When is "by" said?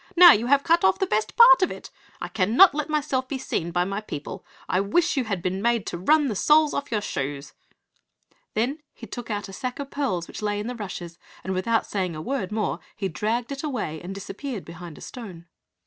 3.69-3.83